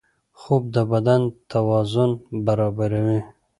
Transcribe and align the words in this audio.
خوب 0.39 0.63
د 0.75 0.77
بدن 0.91 1.21
توازن 1.51 2.11
برابروي 2.45 3.19